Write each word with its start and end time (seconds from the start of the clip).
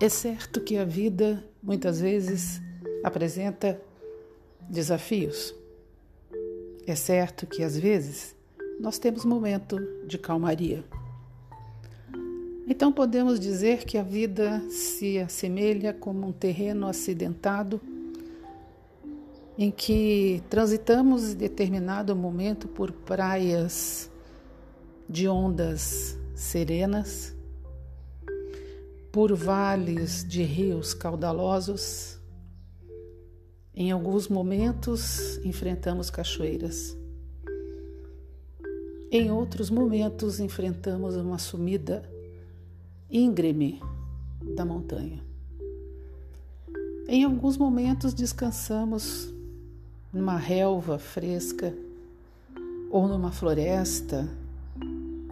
É 0.00 0.08
certo 0.08 0.60
que 0.60 0.76
a 0.76 0.84
vida 0.84 1.44
muitas 1.62 2.00
vezes 2.00 2.60
apresenta 3.02 3.80
desafios. 4.68 5.54
É 6.86 6.94
certo 6.94 7.46
que 7.46 7.62
às 7.62 7.78
vezes 7.78 8.34
nós 8.80 8.98
temos 8.98 9.24
momento 9.24 9.78
de 10.06 10.18
calmaria. 10.18 10.84
Então 12.66 12.92
podemos 12.92 13.38
dizer 13.38 13.84
que 13.84 13.96
a 13.96 14.02
vida 14.02 14.62
se 14.68 15.18
assemelha 15.18 15.92
como 15.92 16.26
um 16.26 16.32
terreno 16.32 16.86
acidentado 16.86 17.80
em 19.56 19.70
que 19.70 20.42
transitamos 20.50 21.32
em 21.32 21.36
determinado 21.36 22.16
momento 22.16 22.66
por 22.66 22.90
praias 22.90 24.10
de 25.08 25.28
ondas 25.28 26.18
serenas, 26.34 27.34
por 29.12 29.34
vales 29.34 30.26
de 30.28 30.42
rios 30.42 30.92
caudalosos. 30.92 32.18
Em 33.74 33.90
alguns 33.90 34.28
momentos 34.28 35.38
enfrentamos 35.44 36.10
cachoeiras. 36.10 36.96
Em 39.10 39.30
outros 39.30 39.70
momentos 39.70 40.40
enfrentamos 40.40 41.14
uma 41.14 41.38
sumida 41.38 42.02
íngreme 43.08 43.80
da 44.56 44.64
montanha. 44.64 45.22
Em 47.06 47.22
alguns 47.22 47.56
momentos 47.56 48.12
descansamos 48.12 49.32
numa 50.12 50.36
relva 50.36 50.98
fresca 50.98 51.72
ou 52.90 53.06
numa 53.06 53.30
floresta 53.30 54.28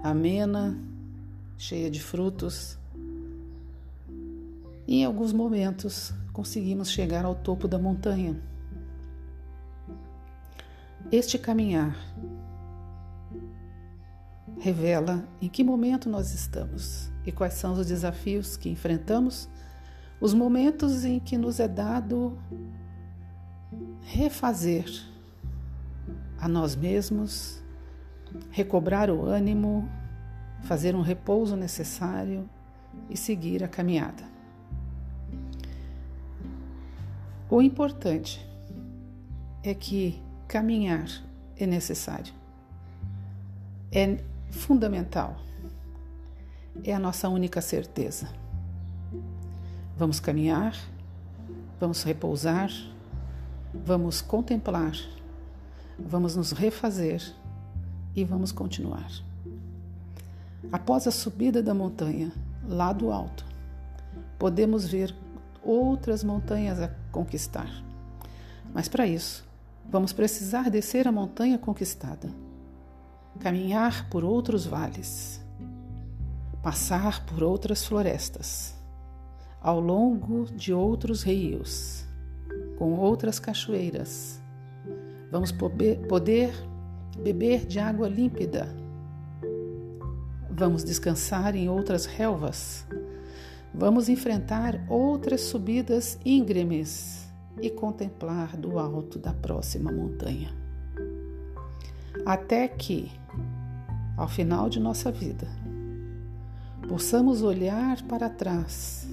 amena, 0.02 0.76
cheia 1.62 1.88
de 1.88 2.02
frutos. 2.02 2.76
E 4.84 4.96
em 4.96 5.04
alguns 5.04 5.32
momentos 5.32 6.12
conseguimos 6.32 6.90
chegar 6.90 7.24
ao 7.24 7.36
topo 7.36 7.68
da 7.68 7.78
montanha. 7.78 8.36
Este 11.12 11.38
caminhar 11.38 11.96
revela 14.58 15.24
em 15.40 15.48
que 15.48 15.62
momento 15.62 16.08
nós 16.08 16.34
estamos 16.34 17.08
e 17.24 17.30
quais 17.30 17.54
são 17.54 17.74
os 17.74 17.86
desafios 17.86 18.56
que 18.56 18.68
enfrentamos, 18.68 19.48
os 20.20 20.34
momentos 20.34 21.04
em 21.04 21.20
que 21.20 21.38
nos 21.38 21.60
é 21.60 21.68
dado 21.68 22.36
refazer 24.00 24.86
a 26.40 26.48
nós 26.48 26.74
mesmos, 26.74 27.62
recobrar 28.50 29.10
o 29.10 29.24
ânimo, 29.24 29.88
fazer 30.62 30.94
um 30.94 31.00
repouso 31.00 31.56
necessário 31.56 32.48
e 33.08 33.16
seguir 33.16 33.62
a 33.62 33.68
caminhada. 33.68 34.24
O 37.50 37.60
importante 37.60 38.44
é 39.62 39.74
que 39.74 40.22
caminhar 40.48 41.06
é 41.56 41.66
necessário, 41.66 42.32
é 43.90 44.18
fundamental, 44.50 45.36
é 46.82 46.94
a 46.94 46.98
nossa 46.98 47.28
única 47.28 47.60
certeza. 47.60 48.28
Vamos 49.96 50.18
caminhar, 50.18 50.74
vamos 51.78 52.02
repousar, 52.02 52.70
Vamos 53.74 54.20
contemplar, 54.20 54.92
vamos 55.98 56.36
nos 56.36 56.52
refazer 56.52 57.22
e 58.14 58.22
vamos 58.22 58.52
continuar. 58.52 59.10
Após 60.70 61.06
a 61.06 61.10
subida 61.10 61.62
da 61.62 61.74
montanha, 61.74 62.32
lá 62.66 62.92
do 62.92 63.10
alto, 63.10 63.44
podemos 64.38 64.86
ver 64.86 65.14
outras 65.62 66.22
montanhas 66.22 66.80
a 66.80 66.88
conquistar. 67.10 67.70
Mas 68.72 68.88
para 68.88 69.06
isso, 69.06 69.44
vamos 69.90 70.12
precisar 70.12 70.70
descer 70.70 71.08
a 71.08 71.12
montanha 71.12 71.58
conquistada, 71.58 72.28
caminhar 73.40 74.08
por 74.08 74.24
outros 74.24 74.64
vales, 74.66 75.40
passar 76.62 77.24
por 77.26 77.42
outras 77.42 77.84
florestas, 77.84 78.74
ao 79.60 79.80
longo 79.80 80.46
de 80.46 80.72
outros 80.72 81.22
rios 81.22 82.04
com 82.76 82.94
outras 82.94 83.38
cachoeiras. 83.38 84.40
Vamos 85.30 85.52
poder 85.52 86.52
beber 87.22 87.64
de 87.66 87.78
água 87.78 88.08
límpida. 88.08 88.81
Vamos 90.54 90.84
descansar 90.84 91.56
em 91.56 91.70
outras 91.70 92.04
relvas. 92.04 92.86
Vamos 93.72 94.10
enfrentar 94.10 94.84
outras 94.86 95.40
subidas 95.40 96.18
íngremes 96.26 97.26
e 97.60 97.70
contemplar 97.70 98.54
do 98.54 98.78
alto 98.78 99.18
da 99.18 99.32
próxima 99.32 99.90
montanha. 99.90 100.52
Até 102.26 102.68
que, 102.68 103.10
ao 104.14 104.28
final 104.28 104.68
de 104.68 104.78
nossa 104.78 105.10
vida, 105.10 105.48
possamos 106.86 107.40
olhar 107.40 108.02
para 108.02 108.28
trás 108.28 109.08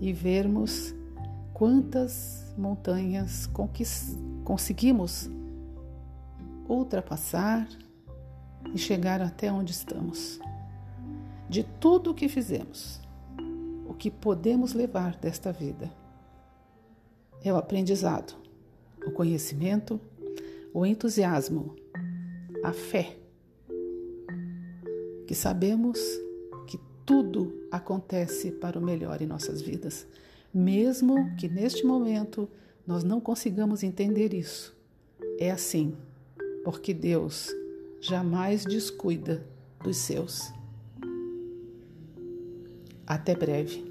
e 0.00 0.10
vermos 0.10 0.94
quantas 1.52 2.50
montanhas 2.56 3.46
conseguimos 4.42 5.30
ultrapassar 6.66 7.68
e 8.72 8.78
chegar 8.78 9.20
até 9.20 9.52
onde 9.52 9.72
estamos. 9.72 10.40
De 11.48 11.64
tudo 11.80 12.10
o 12.10 12.14
que 12.14 12.28
fizemos, 12.28 13.00
o 13.86 13.94
que 13.94 14.10
podemos 14.10 14.72
levar 14.72 15.16
desta 15.16 15.52
vida 15.52 15.90
é 17.42 17.52
o 17.52 17.56
aprendizado, 17.56 18.34
o 19.06 19.10
conhecimento, 19.10 20.00
o 20.74 20.84
entusiasmo, 20.84 21.74
a 22.62 22.72
fé, 22.72 23.16
que 25.26 25.34
sabemos 25.34 25.98
que 26.66 26.78
tudo 27.06 27.66
acontece 27.70 28.50
para 28.50 28.78
o 28.78 28.82
melhor 28.82 29.22
em 29.22 29.26
nossas 29.26 29.62
vidas 29.62 30.06
mesmo 30.52 31.36
que 31.36 31.48
neste 31.48 31.84
momento 31.84 32.48
nós 32.86 33.04
não 33.04 33.20
consigamos 33.20 33.82
entender 33.82 34.32
isso. 34.32 34.76
É 35.38 35.50
assim, 35.50 35.94
porque 36.64 36.94
Deus 36.94 37.54
jamais 38.00 38.64
descuida 38.64 39.46
dos 39.82 39.96
seus. 39.96 40.52
Até 43.08 43.34
breve. 43.34 43.87